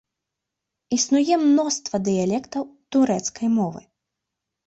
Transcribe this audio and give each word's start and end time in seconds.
Існуе 0.97 1.35
мноства 1.41 1.95
дыялектаў 2.09 2.63
турэцкай 2.97 3.47
мовы. 3.59 3.81